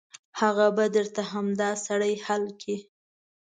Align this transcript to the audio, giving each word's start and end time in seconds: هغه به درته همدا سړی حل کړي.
هغه 0.39 0.67
به 0.75 0.85
درته 0.95 1.21
همدا 1.31 1.69
سړی 1.85 2.13
حل 2.25 2.43
کړي. 2.61 2.77